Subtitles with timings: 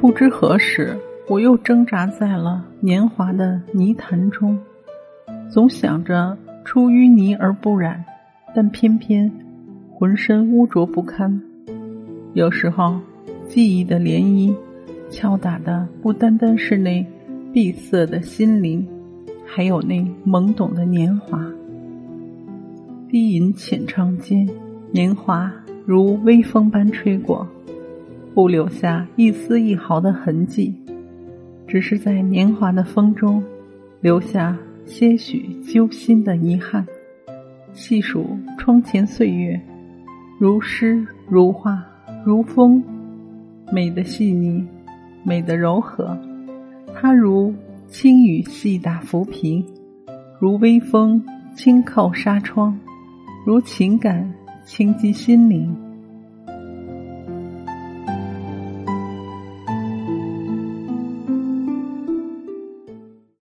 [0.00, 0.96] 不知何时，
[1.28, 4.58] 我又挣扎在了年华的泥潭中，
[5.50, 6.34] 总想着
[6.64, 8.02] 出淤泥而不染，
[8.54, 9.30] 但偏偏
[9.92, 11.38] 浑身污浊不堪。
[12.32, 12.98] 有时候，
[13.46, 14.56] 记忆的涟漪
[15.10, 17.06] 敲打的不单单是那
[17.52, 18.88] 闭塞的心灵，
[19.44, 21.46] 还有那懵懂的年华。
[23.10, 24.48] 低吟浅唱间，
[24.92, 25.52] 年华
[25.84, 27.46] 如微风般吹过。
[28.40, 30.74] 不留下一丝一毫的痕迹，
[31.66, 33.44] 只是在年华的风中
[34.00, 36.86] 留下些许揪心的遗憾。
[37.74, 39.60] 细数窗前岁月，
[40.38, 41.84] 如诗如画
[42.24, 42.82] 如风，
[43.70, 44.66] 美的细腻，
[45.22, 46.16] 美的柔和。
[46.94, 47.54] 它如
[47.88, 49.62] 轻雨细打浮萍，
[50.40, 51.22] 如微风
[51.54, 52.74] 轻叩纱窗，
[53.44, 54.32] 如情感
[54.64, 55.76] 轻击心灵。